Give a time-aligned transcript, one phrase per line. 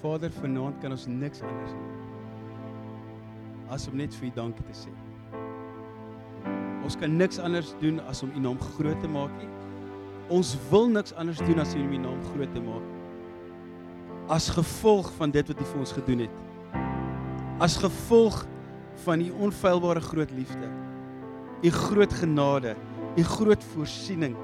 [0.00, 1.98] Vader, vanaand kan ons niks anders doen
[3.68, 4.92] as om net vir U dankie te sê.
[6.86, 9.48] Ons kan niks anders doen as om U naam groot te maak nie.
[10.32, 12.86] Ons wil niks anders doen as om U naam groot te maak.
[14.32, 16.40] As gevolg van dit wat U vir ons gedoen het.
[17.64, 18.42] As gevolg
[19.04, 20.72] van U onfeilbare groot liefde.
[21.60, 22.76] U groot genade,
[23.18, 24.36] U groot voorsiening,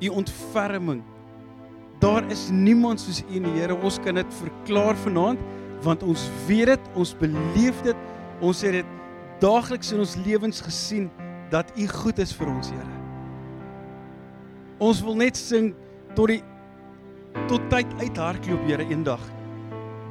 [0.00, 1.02] U ontferming.
[2.00, 3.76] Daar is niemand soos U nie, Here.
[3.76, 5.40] Ons kan dit verklaar vanaand
[5.80, 8.00] want ons weet dit, ons beleef dit,
[8.44, 8.88] ons het dit
[9.40, 11.06] daagliks in ons lewens gesien
[11.52, 12.96] dat U goed is vir ons, Here.
[14.80, 15.72] Ons wil net sing
[16.16, 16.40] tot die
[17.48, 19.24] tot tyd uithardloop, Here, eendag.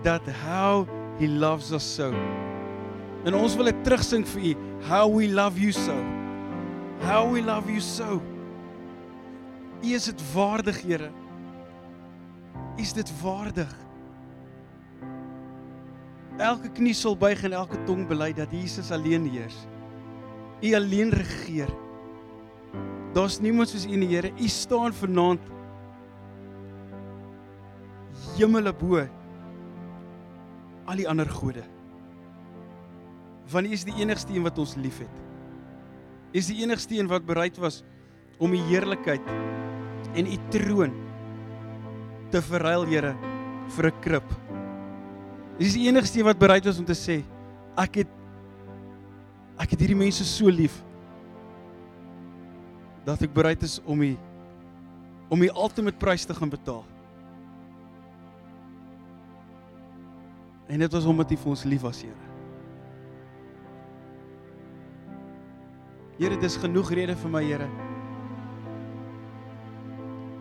[0.06, 0.86] Dat how
[1.20, 2.14] he loves us so.
[3.26, 4.54] En ons wil dit terugsing vir U,
[4.90, 5.98] how we love you so.
[7.06, 8.22] How we love you so.
[9.82, 11.10] U is dit waardig, Here.
[12.80, 13.72] Is dit waardig.
[16.40, 19.58] Elke knie sal buig en elke tong bely dat Jesus alleen heers.
[20.64, 21.72] U alleen regeer.
[23.16, 24.32] Daar's niemand soos U nie, Here.
[24.32, 25.44] U staan vanaand
[28.38, 29.04] hemele bo
[30.88, 31.66] al die ander gode.
[33.52, 35.12] Want U is die enigste een wat ons liefhet.
[36.32, 37.84] U is die enigste een wat bereid was
[38.40, 39.26] om U heerlikheid
[40.16, 40.96] en U troon
[42.32, 43.16] te verruil, Here,
[43.76, 44.28] vir 'n krib.
[45.60, 47.24] U is die enigste een wat bereid was om te sê,
[47.78, 48.08] ek het
[49.60, 50.84] ek het hierdie mense so lief
[53.04, 54.18] dat ek bereid is om U
[55.30, 56.86] om U ultimate prys te gaan betaal.
[60.68, 62.26] En dit was omdat U vir ons lief was, Here.
[66.18, 67.70] Here, dis genoeg rede vir my, Here.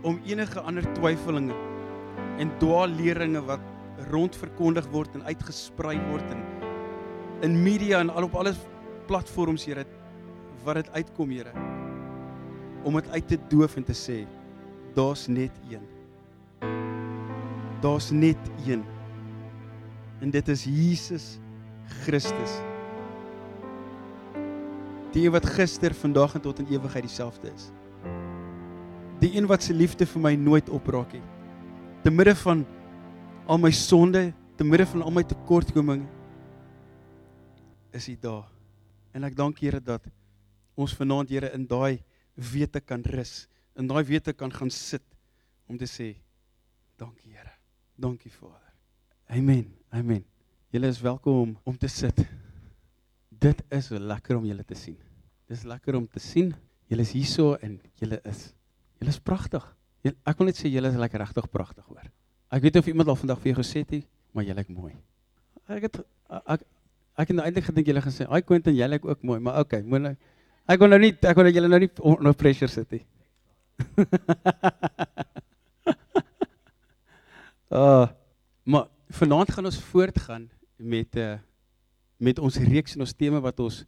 [0.02, 1.56] Om enige ander twyfelinge
[2.38, 3.60] en dwaalleringe wat
[4.12, 6.42] rond verkondig word en uitgesprei word in
[7.40, 8.58] in media en al op alles
[9.06, 9.84] platforms, Here,
[10.64, 11.52] wat dit uitkom, Here.
[12.82, 14.24] Om dit uit te doof en te sê,
[14.94, 15.84] daar's net een.
[17.80, 18.84] Daar's net een.
[20.20, 21.38] En dit is Jesus
[22.02, 22.58] Christus.
[25.14, 27.70] Die een wat gister, vandag en tot in ewigheid dieselfde is.
[29.22, 31.24] Die een wat se liefde vir my nooit opraak nie.
[32.02, 32.66] Te midde van
[33.46, 36.06] al my sonde, te midde van al my tekortkominge
[37.96, 38.46] is hy daar.
[39.16, 40.04] En ek dank Here dat
[40.78, 41.98] ons vanaand Here in daai
[42.38, 45.02] wete kan rus, in daai wete kan gaan sit
[45.66, 46.12] om te sê
[47.00, 47.54] dankie Here.
[47.98, 48.62] Dankie Vader.
[49.34, 49.66] Amen.
[49.90, 50.22] Amen.
[50.70, 52.22] Julle is welkom om te sit.
[53.28, 54.96] Dit is lekker om julle te sien.
[55.50, 56.52] Dis lekker om te sien.
[56.86, 58.52] Julle is hierso en julle is
[59.00, 59.66] julle is pragtig.
[60.04, 62.06] Ek wil net sê julle is lekker regtig pragtig hoor.
[62.54, 64.94] Ek weet of iemand al vandag vir jou gesê het, maar jy lyk mooi.
[65.68, 66.00] Ek het
[66.46, 66.62] ek
[67.18, 69.58] ek het nou eintlik gedink julle gaan sê, "Ai Quentin, jy lyk ook mooi," maar
[69.58, 70.16] okay, moet nou
[70.68, 73.04] ek wil nou nie ek wil nou julle nou nie onder pressure sit nie.
[77.70, 78.08] Ah, uh,
[78.64, 81.38] maar vanaand gaan ons voortgaan met 'n uh, eh,
[82.16, 83.84] met ons reeks en ons tema wat ons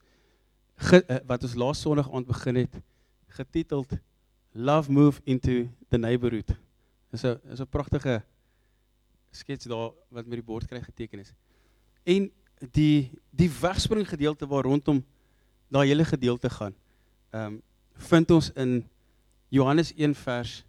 [0.77, 2.75] ge, uh, wat ons laas Sondag aand begin het
[3.28, 3.92] getiteld
[4.53, 6.56] Love Move into the Neighborhood.
[7.11, 8.22] Dis 'n is 'n pragtige
[9.31, 11.33] skets daar wat met die bord kry geteken is.
[12.03, 12.31] En
[12.72, 15.05] die die wegspring gedeelte waar rondom
[15.69, 16.75] daai hele gedeelte gaan.
[17.31, 17.62] Ehm um,
[17.94, 18.89] vind ons in
[19.49, 20.65] Johannes 1 vers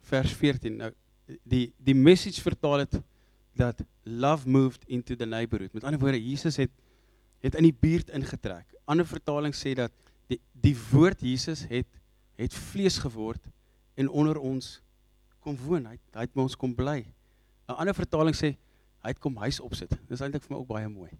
[0.00, 0.76] vers 14.
[0.76, 0.92] Nou
[1.42, 3.00] die die message vertaal dit
[3.52, 5.72] dat love moved into the neighborhood.
[5.72, 6.70] Met ander woorde Jesus het
[7.40, 8.66] het in die buurt ingetrek.
[8.84, 9.92] Ander vertaling sê dat
[10.26, 11.99] die die woord Jesus het
[12.42, 13.50] het vlees geword
[13.94, 14.80] en onder ons
[15.40, 15.86] kom woon.
[15.86, 17.04] Hy hy het by ons kom bly.
[17.68, 18.56] 'n Ander vertaling sê
[19.00, 19.92] hy het kom huis opsit.
[20.08, 21.10] Dis eintlik vir my ook baie mooi.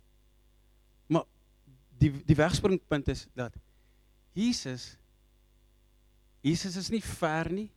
[1.08, 1.25] Maar
[1.98, 3.54] die die wegspringpunt is dat
[4.32, 4.97] Jesus
[6.41, 7.70] Jesus is nie ver nie.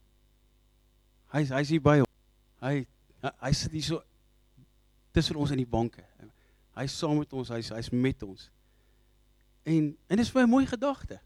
[1.34, 2.12] Hy's hy's hier by ons.
[2.64, 2.86] Hy,
[3.22, 4.04] hy sit hier so
[5.12, 6.06] tussen ons in die banke.
[6.74, 8.50] Hy's saam met ons, hy's hy's met ons.
[9.68, 11.20] En en dis vir my 'n mooi gedagte.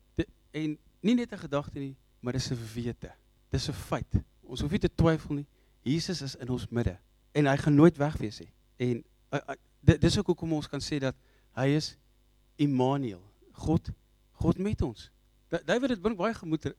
[0.52, 1.96] En nie net 'n gedagte nie,
[2.28, 3.12] maar dis 'n wete.
[3.50, 4.12] Dis 'n feit.
[4.42, 5.48] Ons hoef nie te twyfel nie.
[5.82, 7.00] Jesus is in ons midde
[7.32, 8.54] en hy gaan nooit weg wees nie.
[8.76, 11.16] En uh, uh, dis ook hoekom ons kan sê dat
[11.56, 11.98] hy is
[12.56, 13.90] Immanuel, God
[14.32, 15.12] God met ons.
[15.48, 16.74] David dit bring baie gemoed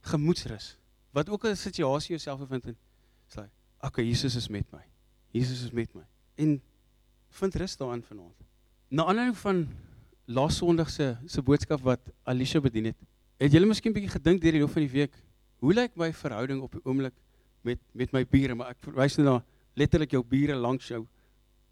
[0.00, 0.76] gemoedsrus.
[1.10, 2.76] Wat ook 'n situasie jouself bevind in.
[3.28, 3.48] Sê,
[3.80, 4.84] okay, Jesus is met my.
[5.30, 6.04] Jesus is met my
[6.34, 6.62] en
[7.28, 8.36] vind rus daarin vanaand.
[8.88, 9.68] Na aanleiding van
[10.24, 12.96] laas Sondag se se boodskap wat Alicia bedien het,
[13.46, 15.16] het julle miskien bietjie gedink deur die loop van die week,
[15.62, 17.14] hoe lyk my verhouding op die oomblik
[17.66, 19.36] met met my bure, maar ek verwys nou na
[19.78, 21.04] letterlik jou bure langs jou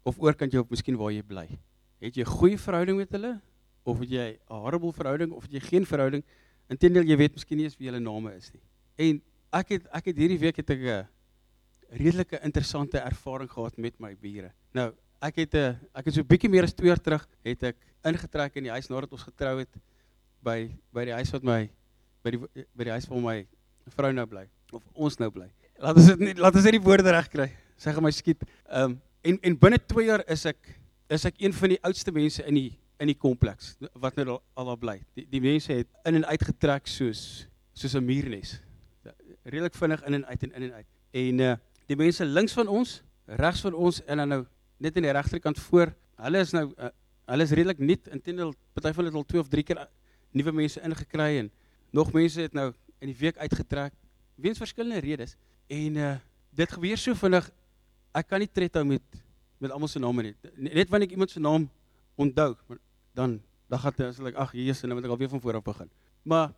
[0.07, 1.47] of oorkant jou of miskien waar jy bly.
[2.01, 3.39] Het jy 'n goeie verhouding met hulle
[3.83, 6.23] of het jy 'n horrible verhouding of het jy geen verhouding?
[6.69, 8.63] Inteendeel jy weet miskien nie eens wie hulle name is nie.
[8.97, 9.21] En
[9.51, 11.07] ek het ek het hierdie week het ek 'n
[11.91, 14.51] redelike interessante ervaring gehad met my bure.
[14.73, 17.63] Nou, ek het 'n ek het so 'n bietjie meer as 2 jaar terug het
[17.63, 19.69] ek ingetrek in die huis nadat ons getrou het
[20.43, 21.61] by by die huis wat my
[22.23, 22.41] by die
[22.77, 23.37] by die huis waar my
[23.95, 25.47] vrou nou bly of ons nou bly.
[25.81, 27.49] Laat ons dit nie laat ons net die woorde reg kry.
[27.81, 28.43] Sê gaan my skiet.
[28.69, 30.71] Ehm um, en en binne 2 jaar is ek
[31.13, 32.71] is ek een van die oudste mense in die
[33.01, 34.97] in die kompleks wat nou al daar bly.
[35.17, 38.59] Die die mense het in en uit getrek soos soos 'n muurnes.
[39.43, 40.89] Redelik vinnig in en uit en in en uit.
[41.11, 41.55] En uh
[41.91, 44.45] die mense links van ons, regs van ons en dan nou
[44.77, 45.91] net aan die regterkant voor.
[46.15, 46.87] Hulle is nou uh,
[47.25, 48.07] hulle is redelik nuut.
[48.07, 49.87] Intendeel party van hulle het al 2 of 3 keer
[50.31, 51.51] nuwe mense ingekry en
[51.91, 53.93] nog mense het nou in die week uitgetrek
[54.35, 55.35] weens verskillende redes.
[55.67, 56.17] En uh
[56.51, 57.45] dit gebeur so vinnig.
[58.11, 59.03] Ek kan nie tred hou met
[59.61, 60.33] met almal se name nie.
[60.55, 61.69] Net wanneer ek iemand se naam
[62.19, 62.55] onthou,
[63.15, 63.39] dan
[63.71, 65.89] dan gaan dit asook ag Jesus, nou moet ek alweer van voor af begin.
[66.27, 66.51] Maar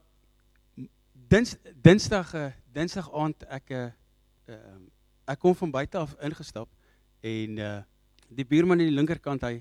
[1.29, 3.85] dins Dinsdag uh Dinsdag aand ek uh
[4.49, 4.79] uh
[5.29, 6.69] ek kom van buite af ingestap
[7.21, 7.81] en uh
[8.29, 9.59] die buurman aan die linkerkant hy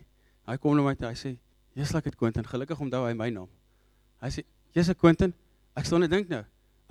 [0.48, 1.36] hy kom na my toe hy sê
[1.76, 3.50] Jesus ek het Quentin gelukkig onthou hy my naam.
[4.22, 5.34] Hy sê Jesus Quentin
[5.76, 6.42] ek staan en dink nou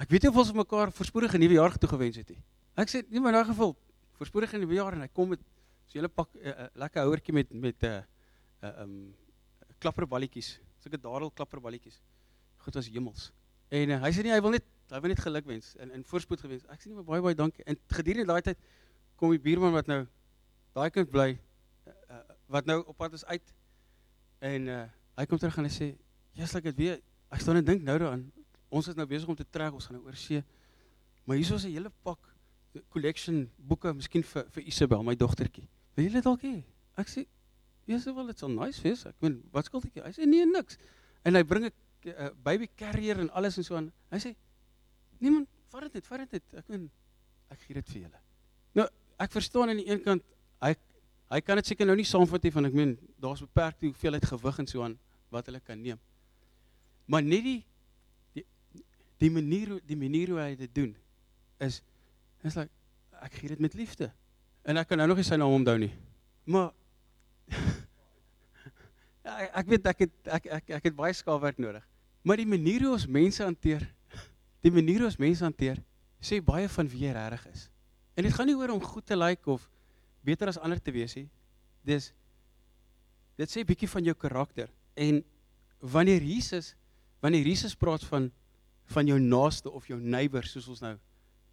[0.02, 2.42] ek weet nie of ons mekaar voorspoedige nuwe jaar toe gewens het nie.
[2.76, 3.76] Ek sê nie maar in daai geval
[4.20, 5.42] voorspoedige nuwe jaar en hy kom met
[5.88, 8.04] so 'n hele pak 'n uh, uh, lekker houertjie met met 'n uh,
[8.64, 9.14] uh, um
[9.80, 10.60] klapperballetjies.
[10.80, 12.02] Sulke dadel klapperballetjies.
[12.58, 13.32] Goed was hemels.
[13.70, 16.04] En uh, hy sê nie hy wil net hy wil net geluk wens en in
[16.04, 16.66] voorspoed gewens.
[16.68, 17.64] Ek sê nie maar baie baie dankie.
[17.64, 18.58] En gedurende daai tyd
[19.16, 20.08] kom die buurman wat nou
[20.74, 21.38] daai kind bly
[21.88, 23.54] uh, wat nou op pad is uit
[24.40, 24.86] en uh,
[25.20, 25.88] hy kom terug en hy sê
[26.34, 27.00] Jesus ek het weer
[27.32, 28.26] ek staan en dink nou daaraan
[28.72, 30.44] ons is nou besig om te trek ons gaan nou oor see.
[31.26, 32.20] Maar hier is 'n hele pak
[32.90, 35.68] collection boeke miskien vir vir Isabel my dogtertjie.
[35.96, 36.64] Wil jy dit dalk hê?
[36.98, 37.26] Ek sê
[37.88, 39.06] Jesus wil dit so nice wees.
[39.06, 40.78] Ek meen wat skuld ek hy sê nee niks.
[41.26, 41.74] En hy bring 'n
[42.08, 43.92] uh, baby carrier en alles en so aan.
[44.12, 44.36] Hy sê
[45.20, 46.90] nee man vat dit vat dit ek meen
[47.50, 48.20] ek gee dit vir julle.
[48.74, 48.88] Nou
[49.20, 50.24] ek verstaan aan die een kant
[50.62, 50.76] hy
[51.32, 54.60] hy kan dit seker nou nie saamvat nie van ek meen daar's beperkte hoeveelheid gewig
[54.60, 54.98] en so aan
[55.30, 56.00] wat hulle kan neem.
[57.06, 57.60] Maar net die
[58.36, 58.46] die
[59.22, 60.96] die manier die manier hoe hy dit doen
[61.62, 61.82] is
[62.44, 62.72] is like
[63.22, 64.10] ek gee dit met liefde.
[64.66, 65.92] En ek kan nou nog nie sy naam onthou nie.
[66.50, 66.72] Maar
[69.26, 71.86] ja, ek weet ek het ek ek ek het baie skaafwerk nodig.
[72.26, 73.86] Maar die manier hoe ons mense hanteer,
[74.62, 75.82] die manier hoe ons mense hanteer,
[76.22, 77.68] sê baie van wie jy regtig is.
[78.18, 79.70] En dit gaan nie oor om goed te lyk like of
[80.26, 81.28] beter as ander te wees nie.
[81.86, 82.12] Dis
[83.42, 84.70] dit sê bietjie van jou karakter.
[84.94, 85.24] En
[85.82, 86.76] wanneer Jesus
[87.22, 88.32] wanneer Jesus praat van
[88.92, 90.98] van jou naaste of jou neighbor soos ons nou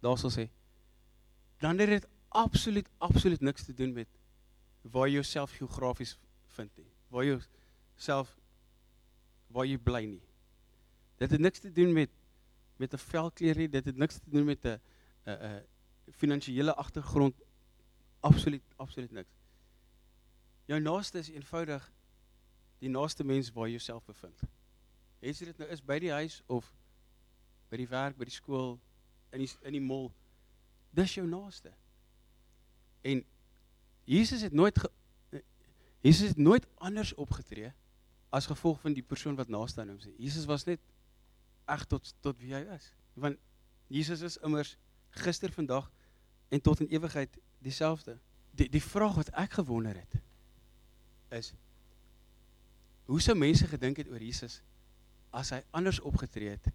[0.03, 0.49] daar sal sê,
[1.63, 4.07] dan het dit absoluut absoluut niks te doen met
[4.81, 6.17] waar jy jouself geografies
[6.55, 6.87] vind nie.
[7.09, 7.37] Waar jy
[7.99, 8.35] self
[9.49, 10.23] waar jy bly nie.
[11.19, 12.09] Dit het niks te doen met
[12.79, 14.79] met 'n velkleur nie, dit het niks te doen met 'n
[15.25, 15.63] 'n 'n
[16.11, 17.35] finansiële agtergrond
[18.19, 19.33] absoluut absoluut niks.
[20.65, 21.91] Jou naaste is eenvoudig
[22.79, 24.39] die naaste mens waar jy jouself bevind.
[25.19, 26.67] Het jy dit nou is by die huis of
[27.69, 28.77] by die werk, by die skool,
[29.35, 30.09] in die in die mall,
[30.95, 31.71] dis jou naaste.
[33.05, 33.21] En
[34.09, 34.89] Jesus het nooit ge,
[36.01, 37.71] Jesus het nooit anders opgetree
[38.33, 40.09] as gevolg van die persoon wat naaste aan hom is.
[40.17, 40.81] Jesus was net
[41.69, 42.91] reg tot tot wie hy is.
[43.13, 43.37] Want
[43.89, 44.75] Jesus is immers
[45.09, 45.91] gister, vandag
[46.49, 48.17] en tot in ewigheid dieselfde.
[48.57, 50.21] Die die vraag wat ek gewonder het
[51.29, 51.53] is
[53.09, 54.59] hoe sou mense gedink het oor Jesus
[55.31, 56.69] as hy anders opgetree het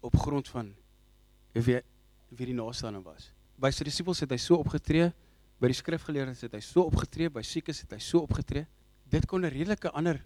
[0.00, 0.74] op grond van
[1.52, 1.82] wie
[2.28, 3.30] wie die naaste was.
[3.56, 5.12] By sy disippels het hy so opgetree,
[5.62, 8.66] by die skrifgeleerdes het hy so opgetree, by siekes het hy so opgetree.
[9.08, 10.24] Dit kon 'n redelike ander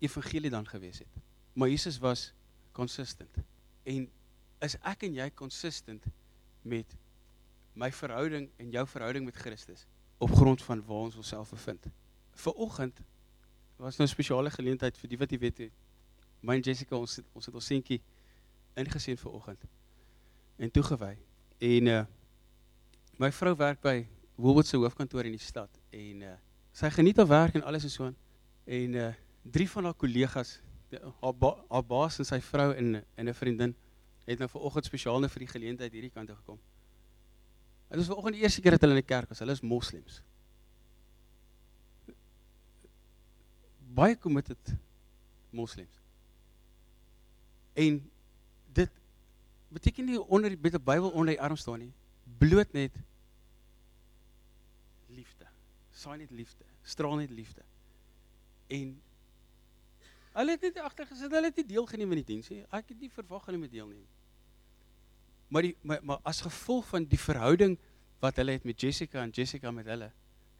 [0.00, 1.08] evangelie dan gewees het.
[1.54, 2.32] Maar Jesus was
[2.72, 3.30] consistent.
[3.84, 4.08] En
[4.60, 6.04] is ek en jy consistent
[6.62, 6.86] met
[7.74, 9.86] my verhouding en jou verhouding met Christus
[10.18, 11.86] op grond van waar ons onsself bevind.
[12.30, 13.00] Viroggend
[13.76, 15.70] was nou 'n spesiale geleentheid vir die wat jy weet.
[16.44, 18.00] My en Jessica ons het, ons het ons seentjie
[18.76, 19.64] ingesien viroggend
[20.60, 21.14] en toegewy.
[21.64, 22.02] En uh
[23.22, 24.00] my vrou werk by
[24.34, 26.34] Woolworths se hoofkantoor in die stad en uh
[26.74, 28.18] sy geniet haar werk en alles is so aan.
[28.66, 29.08] En uh
[29.56, 30.58] drie van haar kollegas,
[30.90, 33.74] haar ba, haar baas en sy vrou en en 'n vriendin
[34.26, 36.60] het nou viroggend spesiaal net vir die geleentheid hierdie kant toe gekom.
[37.88, 39.38] Hulle is vanoggend die eerste keer dat hulle in die kerk was.
[39.38, 40.22] Hulle is moslems.
[43.94, 44.76] Baie committed
[45.50, 46.03] moslems.
[47.74, 48.10] En
[48.72, 48.90] dit
[49.68, 51.92] beteken nie onder die met 'n Bybel onder die arm staan nie.
[52.38, 52.92] Bloot net
[55.08, 55.46] liefde.
[55.90, 57.62] saai net liefde, straal net liefde.
[58.66, 58.94] En
[60.34, 62.62] hulle het net agtergesit, hulle het nie deelgeneem in die diens nie.
[62.74, 64.04] Ek het nie verwag hulle moet deelneem.
[65.48, 67.76] Maar die maar, maar as gevolg van die verhouding
[68.24, 70.10] wat hulle het met Jessica en Jessica met hulle,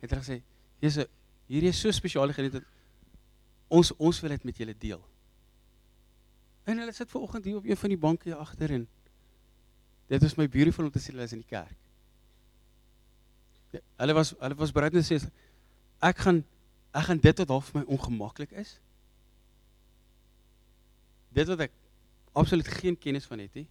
[0.03, 0.43] het hulle gesê,
[0.81, 1.09] "Jesus,
[1.49, 2.63] hierdie is so spesiaal geniet
[3.69, 5.03] ons ons wil dit met julle deel."
[6.65, 8.87] En hulle sit ver oggend hier op een van die banke hier agter en
[10.09, 11.77] dit is my beautiful om te sien hulle is in die kerk.
[13.75, 15.21] Ja, hulle was hulle was bereid om te sê
[16.05, 16.43] ek gaan
[16.95, 18.77] ek gaan dit wat half vir my ongemaklik is.
[21.35, 21.75] Dit wat ek
[22.39, 23.67] absoluut geen kennis van het nie,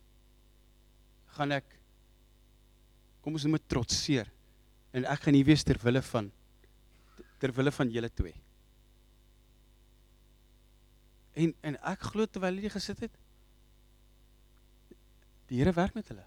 [1.38, 1.78] gaan ek
[3.24, 4.30] kom ons dit trotseer
[4.94, 6.30] en ek gaan nie wees ter wille van
[7.40, 8.36] ter wille van julle twee.
[11.34, 13.22] En en ek glo terwyl hulle gesit het
[15.50, 16.25] die Here werk met hulle.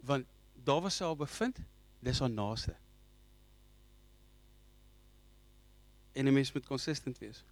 [0.00, 0.26] Want
[0.64, 1.60] daar was sy al bevind,
[2.04, 2.74] dis haar naaste.
[6.12, 7.44] En 'n mens moet konsistent wees.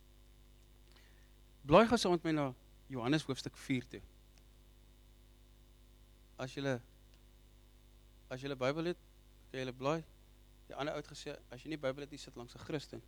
[1.63, 2.55] Blaai gou saam met my na
[2.87, 4.01] Johannes hoofstuk 4 toe.
[6.37, 6.81] As jy
[8.29, 8.99] as jy 'n Bybel het,
[9.51, 10.05] kan jy hulle blaai.
[10.67, 13.03] Die ander oud gesê, as jy nie Bybel het nie, sit langs 'n Christen.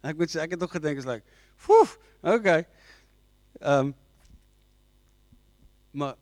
[0.00, 1.24] Ek moet sê ek het nog gedink is like,
[1.56, 2.66] "Foef, okay."
[3.60, 3.94] Ehm um,
[5.90, 6.14] maar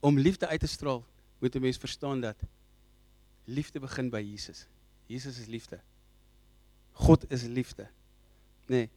[0.00, 1.04] om liefde uit te straal,
[1.38, 2.42] moet 'n mens verstaan dat
[3.44, 4.66] liefde begin by Jesus.
[5.06, 5.80] Jesus is liefde.
[6.92, 7.88] God is liefde.
[8.66, 8.90] Nee.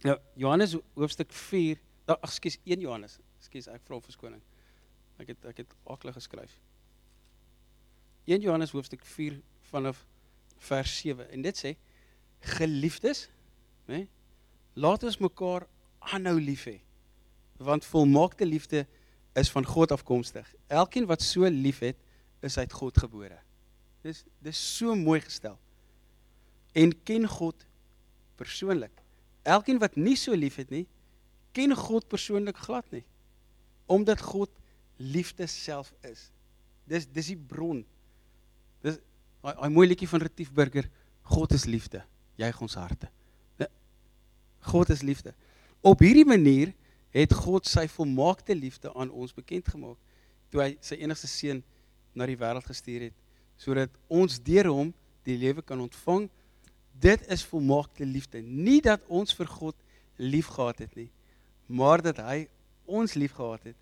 [0.00, 3.18] Nou Johannes hoofstuk 4, ag ekskuus 1 Johannes.
[3.38, 4.42] Ekskuus, ek vra verskoning.
[5.16, 6.58] Ek het ek het aklig geskryf.
[8.24, 9.40] 1 Johannes hoofstuk 4
[9.70, 10.06] vanaf
[10.58, 11.76] vers 7 en dit sê
[12.40, 13.28] geliefdes,
[13.86, 13.96] né?
[13.96, 14.08] Nee,
[14.76, 15.66] laat ons mekaar
[16.12, 16.78] aanhou lief hê.
[17.56, 18.84] Want volmaakte liefde
[19.36, 20.46] is van God afkomstig.
[20.68, 21.96] Elkeen wat so liefhet,
[22.44, 23.38] is uit God gebore.
[24.04, 25.56] Dis dis so mooi gestel.
[26.76, 27.64] En ken God
[28.36, 28.92] persoonlik.
[29.42, 30.84] Elkeen wat nie so liefhet nie,
[31.56, 33.04] ken God persoonlik glad nie.
[33.86, 34.52] Omdat God
[34.96, 36.28] liefde self is.
[36.84, 37.80] Dis dis die bron.
[38.84, 39.00] Dis
[39.40, 40.90] daai mooi liedjie van Retief Burger,
[41.22, 42.04] God is liefde
[42.36, 43.10] juig ons harte.
[44.66, 45.34] God is liefde.
[45.80, 46.72] Op hierdie manier
[47.14, 49.98] het God sy volmaakte liefde aan ons bekend gemaak
[50.50, 51.62] toe hy sy enigste seun
[52.16, 53.16] na die wêreld gestuur het
[53.60, 54.92] sodat ons deur hom
[55.26, 56.26] die lewe kan ontvang.
[57.00, 58.42] Dit is volmaakte liefde.
[58.42, 59.76] Nie dat ons vir God
[60.20, 61.08] liefgehad het nie,
[61.66, 62.46] maar dat hy
[62.86, 63.78] ons liefgehad het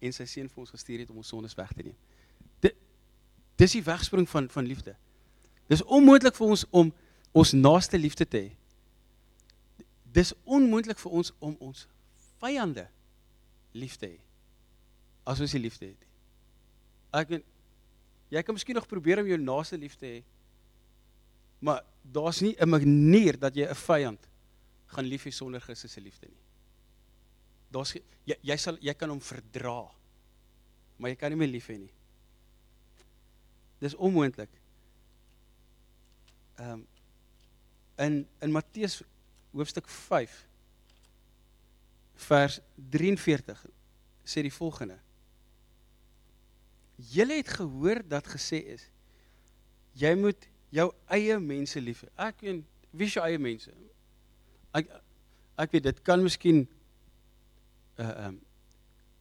[0.00, 1.98] en sy seun vir ons gestuur het om ons sondes weg te neem.
[2.64, 2.76] Dit
[3.60, 4.96] dis die wegspring van van liefde.
[5.68, 6.92] Dis onmoontlik vir ons om
[7.32, 8.50] ons naaste liefde te hê.
[10.12, 11.84] Dis onmoontlik vir ons om ons
[12.40, 12.86] vyande
[13.76, 14.18] lief te hê
[15.28, 16.10] as ons nie liefde het nie.
[17.20, 17.44] Ek weet
[18.32, 20.18] jy kan miskien nog probeer om jou naaste lief te hê.
[21.64, 24.28] Maar daar's nie 'n manier dat jy 'n vyand
[24.86, 26.44] gaan lief hê sonder Christus se liefde nie.
[27.70, 27.92] Daar's
[28.24, 29.90] jy, jy sal jy kan hom verdra.
[30.98, 31.92] Maar jy kan nie meer lief hê nie.
[33.80, 34.50] Dis onmoontlik.
[36.58, 36.86] Ehm um,
[37.98, 39.02] in in Matteus
[39.50, 40.46] hoofstuk 5
[42.28, 43.66] vers 43
[44.24, 44.98] sê die volgende
[46.98, 48.88] Julle het gehoor dat gesê is
[49.98, 52.10] jy moet jou eie mense lief hê.
[52.28, 53.70] Ek weet wie is jou eie mense?
[54.74, 54.90] Ek
[55.58, 56.68] ek weet dit kan miskien 'n
[58.02, 58.40] uh, eh, um,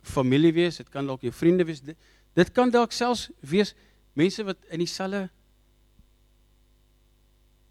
[0.01, 1.81] familie wees, dit kan dalk jou vriende wees.
[1.81, 1.97] Dit,
[2.33, 3.73] dit kan dalk selfs wees
[4.13, 5.29] mense wat in dieselfde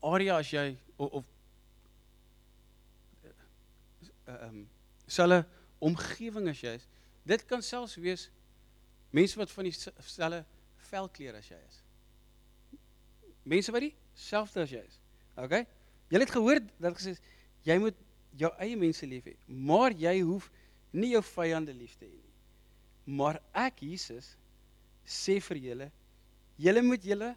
[0.02, 1.24] area as jy of of
[4.26, 4.68] ehm uh, um,
[5.06, 5.44] selfe
[5.78, 6.86] omgewing as jy is.
[7.22, 8.28] Dit kan selfs wees
[9.14, 10.44] mense wat van dieselfde
[10.90, 11.80] velkleur as jy is.
[13.42, 14.98] Mense wat dieselfde as jy is.
[15.36, 15.60] OK?
[16.10, 17.16] Jy het gehoor dat gesê
[17.66, 17.98] jy moet
[18.38, 20.50] jou eie mense lief hê, maar jy hoef
[20.94, 22.34] nie jou vyande lief te hê nie.
[23.18, 24.34] Maar ek Jesus
[25.06, 25.88] sê vir julle,
[26.60, 27.30] julle moet julle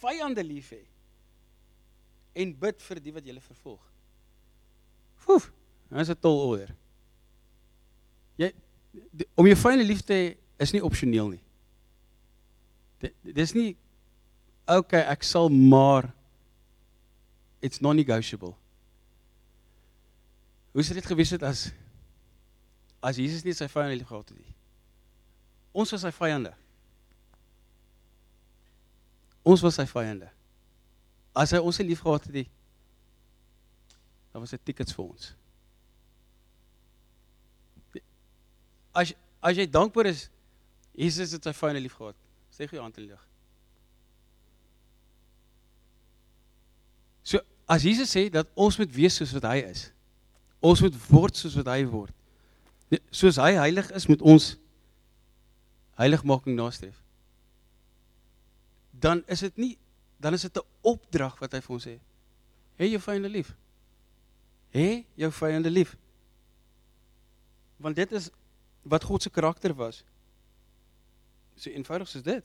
[0.00, 0.82] vyande lief hê
[2.34, 3.82] en bid vir die wat julle vervolg.
[5.24, 5.50] Foef,
[5.88, 6.74] dit is 'n tol order.
[8.36, 8.52] Jy
[9.12, 11.42] die, om jou vyande lief te hê is nie opsioneel nie.
[13.22, 13.76] Dis nie
[14.66, 16.12] okay, ek sal maar
[17.60, 18.54] it's non-negotiable.
[20.72, 21.70] Hoe sou dit gewees het as
[23.04, 24.54] as Jesus nie sy vyande lief gehad het nie?
[25.74, 26.54] Ons was sy vyande.
[29.44, 30.30] Ons was sy vyande.
[31.34, 32.50] As hy ons lief gehad het,
[34.32, 35.32] dan was dit tickets vir ons.
[38.94, 39.12] As
[39.44, 40.28] as jy dankbaar is,
[40.96, 42.16] Jesus het sy vyande lief gehad.
[42.54, 43.20] Steek jou hand in lug.
[47.26, 49.88] So as Jesus sê dat ons moet wees soos wat hy is.
[50.64, 52.14] Ons moet word soos wat hy word.
[53.12, 54.54] Soos hy heilig is, moet ons
[56.00, 56.96] heiligmaking nastreef.
[58.90, 59.72] Dan is dit nie
[60.24, 61.98] dan is dit 'n opdrag wat hy vir ons sê.
[62.80, 63.56] Hê jou vyande lief.
[64.72, 65.96] Hê jou vyande lief.
[67.76, 68.30] Want dit is
[68.82, 70.04] wat God se karakter was.
[71.54, 72.44] So eenvoudig soos dit.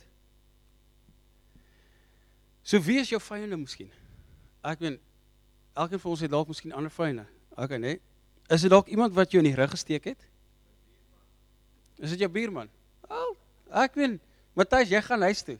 [2.61, 3.91] So wie is jou vyande miskien?
[4.61, 4.99] Ek weet
[5.73, 7.25] elkeen van ons het dalk miskien ander vyande.
[7.49, 7.87] Okay, né?
[7.87, 8.01] Nee.
[8.47, 10.27] Is dit dalk iemand wat jou in die rug gesteek het?
[11.95, 12.69] Is dit jou buurman?
[13.07, 13.35] O, oh,
[13.71, 14.19] ek weet
[14.53, 15.59] Matthys, jy gaan huis toe.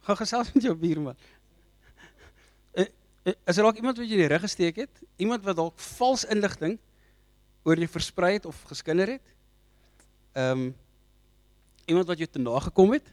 [0.00, 1.16] Gaan gesels met jou buurman.
[3.28, 5.00] Is dit dalk iemand wat jy die rug gesteek het?
[5.20, 6.78] Iemand wat dalk vals inligting
[7.66, 9.34] oor jou versprei het of geskinder het?
[10.32, 10.76] Ehm um,
[11.88, 13.06] iemand wat jou te nagekom het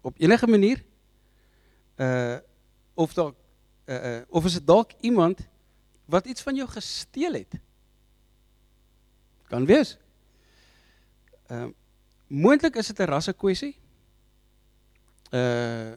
[0.00, 0.84] op enige manier?
[1.96, 2.38] Uh
[2.96, 3.36] of dalk
[3.84, 5.40] uh, uh of is dit dalk iemand
[6.04, 7.58] wat iets van jou gesteel het?
[9.48, 9.96] Kan wees.
[11.46, 11.72] Ehm uh,
[12.26, 13.76] moontlik is dit 'n rasse kwessie.
[15.30, 15.92] Uh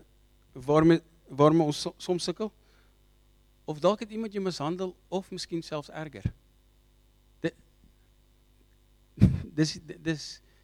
[0.54, 2.52] waarom waarom ons soms sukkel?
[3.70, 6.26] Of dalk het iemand jou mishandel of miskien selfs erger.
[7.46, 7.54] Dit
[9.60, 10.24] dis dis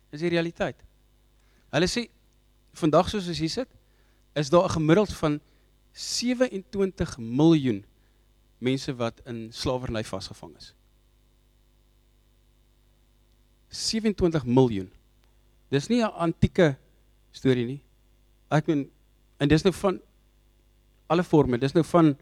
[0.09, 0.79] is die realiteit.
[1.75, 2.07] Hulle sê
[2.73, 3.69] vandag soos as jy sit,
[4.33, 5.39] is daar 'n gemiddeld van
[5.93, 7.85] 27 miljoen
[8.57, 10.73] mense wat in slawerny vasgevang is.
[13.69, 14.89] 27 miljoen.
[15.69, 16.77] Dis nie 'n antieke
[17.31, 17.81] storie nie.
[18.49, 18.89] Ek meen
[19.37, 20.01] en dis nou van
[21.07, 21.57] alle forme.
[21.57, 22.17] Dis nou van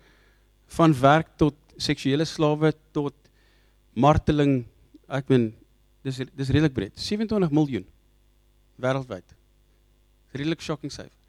[0.75, 3.15] van werk tot seksuele slawe tot
[3.93, 4.63] marteling.
[5.07, 5.51] Ek meen
[6.05, 6.95] dis dis redelik breed.
[6.99, 7.85] 27 miljoen
[8.81, 9.35] wêreldwyd.
[10.33, 11.19] Redelik shocking syfer.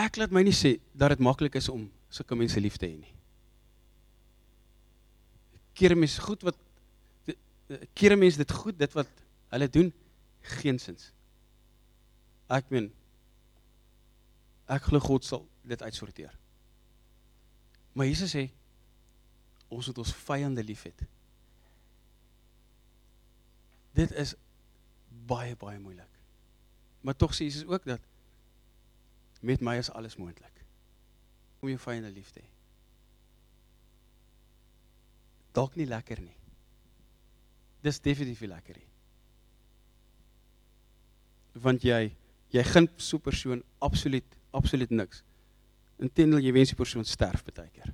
[0.00, 2.98] Ek laat my nie sê dat dit maklik is om sulke mense lief te hê
[3.00, 3.14] nie.
[5.74, 6.58] Keer mense goed wat
[7.94, 9.10] keer mense dit goed dit wat
[9.54, 9.90] hulle doen
[10.60, 11.10] geensins.
[12.50, 12.90] Ek meen
[14.70, 16.32] ek glo God sal dit uitsorteer.
[17.92, 18.48] Maar Jesus sê
[19.70, 20.92] ons moet ons vyande lief hê.
[23.94, 24.34] Dit is
[25.26, 26.18] baie baie moeilik.
[27.02, 28.02] Maar tog sê Jesus ook dat
[29.40, 30.56] met my is alles moontlik
[31.60, 32.48] om jou vyande lief te hê.
[35.56, 36.36] Dalk nie lekker nie.
[37.82, 38.88] Dis definitief lekker nie.
[41.60, 42.12] Want jy
[42.50, 45.22] jy gun so 'n persoon absoluut absoluut niks.
[46.00, 47.92] Inteendeel jy wens die persoon sterf baie keer.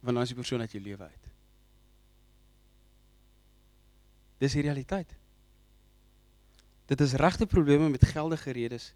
[0.00, 1.28] Want dan is die persoon uit jou lewe uit.
[4.38, 5.10] Dis die realiteit.
[6.88, 8.92] Dit is regte probleme met geldige redes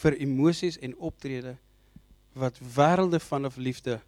[0.00, 1.56] vir emosies en optrede
[2.36, 3.98] wat wêrelde van of liefde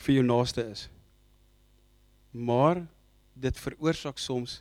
[0.00, 0.88] vir jou naaste is.
[2.30, 2.82] Maar
[3.34, 4.60] dit veroorsaak soms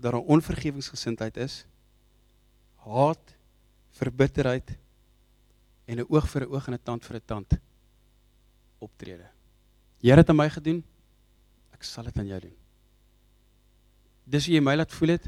[0.00, 1.64] dat daar onvergewingsgesindheid is,
[2.80, 3.36] haat,
[4.00, 4.70] verbitterheid
[5.84, 7.50] en 'n oog vir 'n oog en 'n tand vir 'n tand
[8.78, 9.28] optrede.
[10.00, 10.84] Jy het aan my gedoen,
[11.72, 12.56] ek sal dit aan jou doen.
[14.24, 15.26] Dis hoe jy my laat voel het.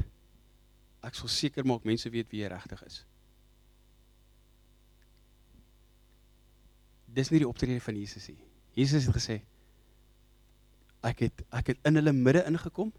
[1.03, 3.05] Ek sal seker maak mense weet wie jy regtig is.
[7.05, 8.39] Dis nie die optrede van Jesus nie.
[8.73, 9.41] Jesus het gesê
[11.03, 12.93] ek het ek het in hulle midde ingekom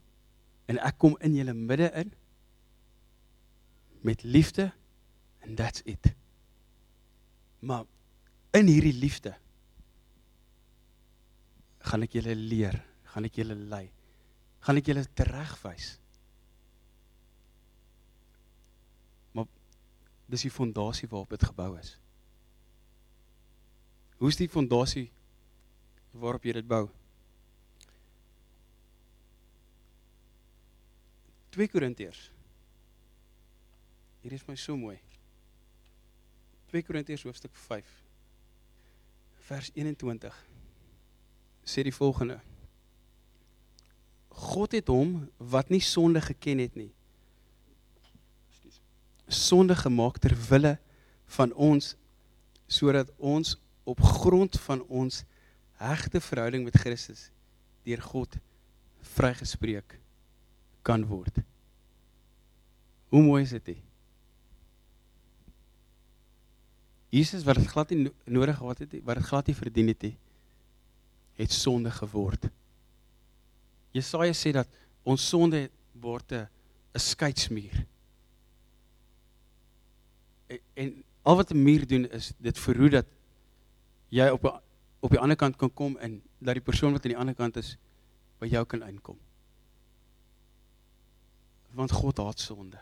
[0.71, 2.13] en ek kom in julle midde in
[4.05, 4.71] met liefde
[5.45, 6.13] and that's it.
[7.65, 7.85] Maar
[8.57, 9.35] in hierdie liefde
[11.85, 12.79] gaan ek julle leer,
[13.13, 13.87] gaan ek julle lei,
[14.65, 15.91] gaan ek julle teregwys.
[19.37, 19.49] Maar
[20.33, 21.95] dis die fondasie waarop dit gebou is.
[24.21, 25.11] Hoe is die fondasie
[26.17, 26.87] waarop jy dit bou?
[31.55, 32.31] 2 Korintiërs.
[34.25, 34.99] Hier is my so mooi.
[36.73, 37.93] 2 Korintiërs hoofstuk 5
[39.47, 40.35] vers 21
[41.63, 42.41] sê die volgende:
[44.29, 46.91] God het hom wat nie sonde geken het nie
[49.27, 50.79] sonde gemaak ter wille
[51.37, 51.95] van ons
[52.67, 55.23] sodat ons op grond van ons
[55.81, 57.31] hegte verhouding met Christus
[57.85, 58.37] deur God
[59.15, 59.99] vrygespreek
[60.85, 61.41] kan word.
[63.09, 63.77] Hoe mooi is dit?
[67.15, 70.11] Jesus wat dit glad nie nodig gehad het, wat dit glad nie verdien het
[71.35, 72.51] het sonde geword
[73.95, 74.69] Jesaja sê dat
[75.07, 75.69] ons sonde
[76.03, 76.49] word 'n
[76.99, 77.87] skeidsmuur.
[80.47, 83.07] En, en al wat 'n muur doen is dit verhoed dat
[84.09, 84.61] jy op 'n
[85.01, 87.57] op die ander kant kan kom en dat die persoon wat aan die ander kant
[87.57, 87.77] is
[88.39, 89.19] by jou kan inkom.
[91.75, 92.79] Want God haat sonde.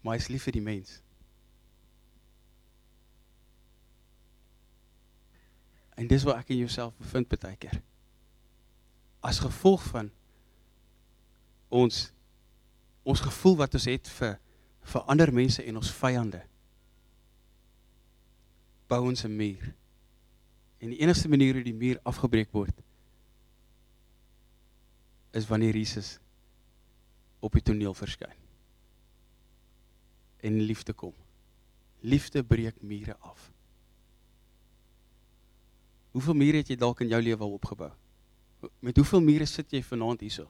[0.00, 0.98] Maar hy is lief vir die mens.
[5.94, 7.82] En dis waar ek in jouself bevind baie keer.
[9.20, 10.10] As gevolg van
[11.68, 12.08] ons
[13.02, 14.38] ons gevoel wat ons het vir
[14.90, 16.40] vir ander mense en ons vyande
[18.90, 19.74] bou ons 'n muur.
[20.78, 22.82] En die enigste manier hoe die muur afgebreek word
[25.30, 26.18] is wanneer Jesus
[27.40, 28.36] op die toneel verskyn.
[30.40, 31.14] En liefde kom.
[32.00, 33.50] Liefde breek mure af.
[36.10, 37.90] Hoeveel mure het jy dalk in jou lewe al opgebou?
[38.84, 40.48] Met hoeveel mure sit jy vanaand hierso?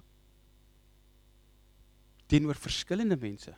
[2.31, 3.55] Teenoor verskillende mense.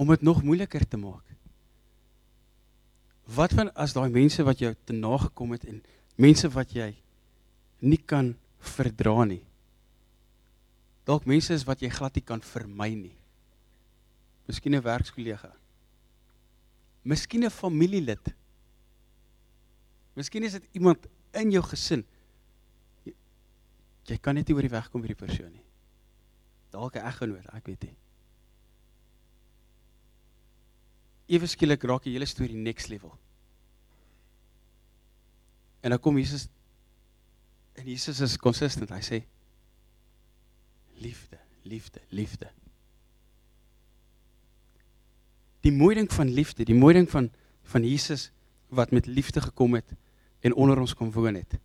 [0.00, 1.24] Om dit nog moeiliker te maak.
[3.30, 5.82] Wat van as daai mense wat jou te nagekom het en
[6.20, 6.92] mense wat jy
[7.80, 9.42] nie kan verdra nie.
[11.08, 13.16] Dalk mense is wat jy glad nie kan vermy nie.
[14.46, 15.52] Miskien 'n werkskollega.
[17.04, 18.34] Miskien 'n familielid.
[20.14, 22.04] Miskien is dit iemand in jou gesin.
[23.04, 23.14] Jy,
[24.04, 25.64] jy kan net nie oor die weg kom met die persoon nie.
[26.70, 27.96] Dalk 'n eggenoot, ek weet nie.
[31.28, 33.16] Ewe skielik raak die hele storie next level.
[35.80, 36.48] En dan kom Jesus
[37.80, 38.90] en Jesus is consistent.
[38.92, 39.20] Hy sê
[41.00, 42.50] liefde, liefde, liefde.
[45.64, 47.30] Die mooi ding van liefde, die mooi ding van
[47.70, 48.30] van Jesus
[48.74, 49.92] wat met liefde gekom het
[50.40, 51.58] en onder ons kom woon het.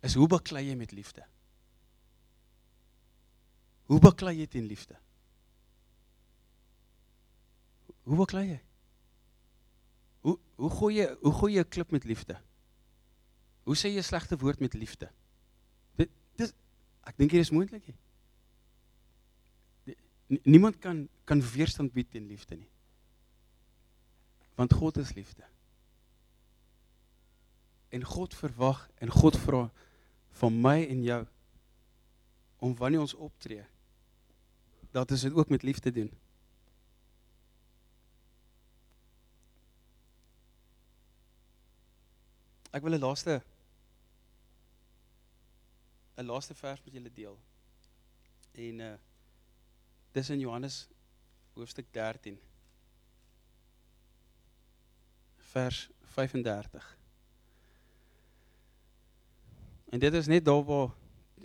[0.00, 1.26] Is hoe baklei jy met liefde?
[3.90, 4.96] Hoe baklei jy teen liefde?
[8.08, 8.60] Hoe baklei jy?
[10.24, 12.40] Hoe hoe gooi jy hoe gooi jy 'n klip met liefde?
[13.64, 15.10] Hoe sê jy 'n slegte woord met liefde?
[15.96, 16.52] Dit dis
[17.04, 17.98] ek dink dit is moontlik nie.
[20.42, 22.68] Niemand kan kan weerstand bied teen liefde nie.
[24.54, 25.44] Want God is liefde.
[27.88, 29.70] En God verwag en God vra
[30.30, 31.26] van my en jou
[32.58, 33.64] om wanneer ons optree
[34.90, 36.10] dat ons dit ook met liefde doen.
[42.70, 43.42] Ek wil 'n laaste
[46.16, 47.38] 'n laaste vers met julle deel.
[48.52, 48.96] En uh
[50.12, 50.88] dis in Johannes
[51.54, 52.40] hoofstuk 13
[55.52, 56.98] vers 35.
[59.90, 60.90] En dit is net daar waar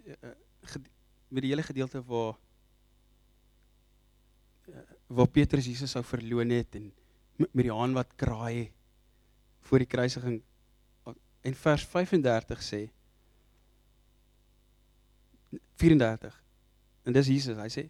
[0.05, 0.33] uh,
[1.27, 2.35] met die hele gedeelte waar
[5.07, 6.89] waar Petrus Jesus sou verloon het en
[7.38, 8.71] met die haan wat kraai
[9.67, 10.41] voor die kruisiging
[11.45, 12.81] En vers 35 sê
[15.77, 16.34] 34.
[17.05, 17.86] En dis Jesus, hy sê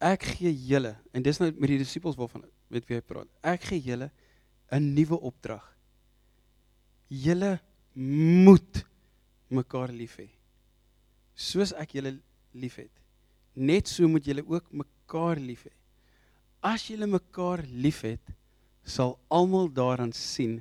[0.00, 3.28] ek gee julle en dis nou met die disippels waarvan met wie hy praat.
[3.44, 4.10] Ek gee julle
[4.72, 5.64] 'n nuwe opdrag.
[7.10, 7.58] Julle
[7.94, 8.84] moet
[9.50, 10.28] mekaar lief hê.
[11.34, 12.14] Soos ek julle
[12.54, 12.92] liefhet.
[13.56, 15.74] Net so moet julle ook mekaar lief hê.
[16.62, 18.22] As julle mekaar liefhet,
[18.84, 20.60] sal almal daaraan sien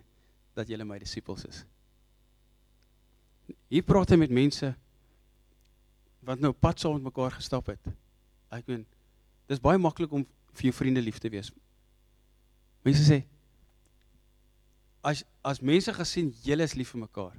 [0.56, 1.66] dat julle my disippels is.
[3.70, 4.72] Hier praat hy met mense
[6.26, 7.92] wat nou pad saam met mekaar gestap het.
[8.54, 8.84] Ek meen,
[9.50, 10.26] dis baie maklik om
[10.58, 11.52] vir jou vriende lief te wees.
[12.86, 13.22] Mense sê
[15.06, 17.38] as as mense gesien julle is lief vir mekaar.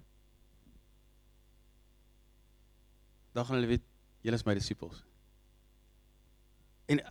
[3.35, 3.87] Dan gaan hulle weet
[4.25, 5.03] julle is my disippels.
[6.90, 7.03] En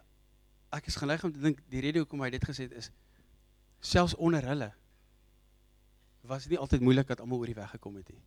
[0.79, 2.91] ek is geneig om te dink die rede hoekom hy dit gesê het is
[3.79, 4.67] selfs onder hulle
[6.29, 8.19] was dit nie altyd moeilik dat almal oor die weg gekom het nie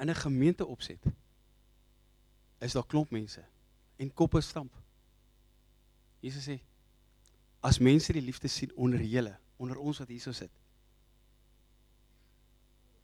[0.00, 1.04] in 'n gemeente opset
[2.58, 3.44] is daar klomp mense
[3.96, 4.74] en koppe stamp.
[6.20, 6.60] Jesus sê
[7.60, 10.50] as mense die liefde sien onder julle, onder ons wat hierso sit,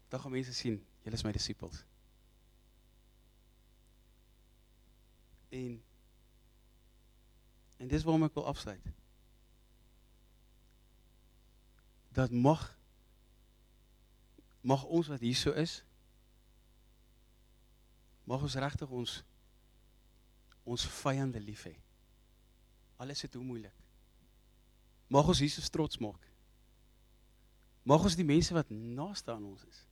[0.09, 1.85] dan gaan mense sien julle is my disippels.
[5.49, 5.83] En
[7.77, 8.93] en dis waarom ek wil afsluit.
[12.09, 12.79] Dat mag
[14.61, 15.85] mag ons wat hierso is
[18.27, 19.17] Mag ons regtig ons
[20.67, 21.77] ons vyande lief hê.
[22.99, 23.75] Alles is hoe moeilik.
[25.15, 26.23] Mag ons Jesus trots maak.
[27.87, 29.85] Mag ons die mense wat naaste aan ons is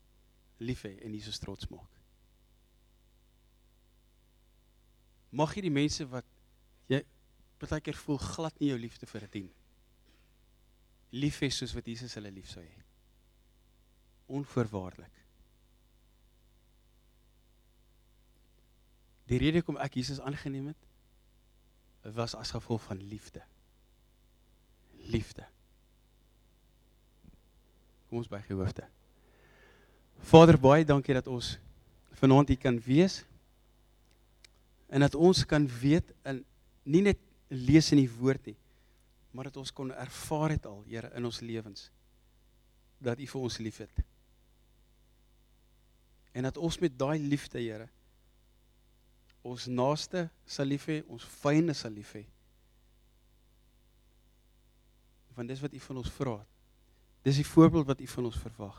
[0.62, 1.90] lief hê en Jesus trots maak.
[5.34, 6.26] Mag jy die mense wat
[6.90, 7.02] jy
[7.62, 9.50] baie keer voel glad nie jou liefde vir dit dien.
[11.14, 12.82] Lief hê soos wat Jesus hulle lief sou hê.
[14.34, 15.23] Onvoorwaardelik.
[19.30, 20.80] Die rede hoekom ek Jesus aangeneem het,
[22.14, 23.40] was as gevolg van liefde.
[25.08, 25.46] Liefde.
[28.08, 28.84] Kom ons by gehoofde.
[30.28, 31.54] Vader, baie dankie dat ons
[32.20, 33.22] vanaand hier kan wees
[34.88, 36.44] en dat ons kan weet en
[36.84, 38.56] nie net lees in die woord nie,
[39.34, 41.88] maar dat ons kon ervaar het al, Here, in ons lewens
[43.04, 44.04] dat U vir ons liefhet.
[46.34, 47.88] En dat ons met daai liefde, Here,
[49.44, 52.24] ons naaste sal lief hê, ons vyande sal lief hê.
[55.36, 56.36] Want dis wat U van ons vra.
[57.26, 58.78] Dis die voorbeeld wat U van ons verwag.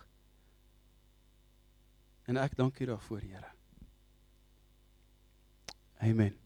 [2.26, 3.52] En ek dank U daarvoor, Here.
[6.02, 6.45] Amen.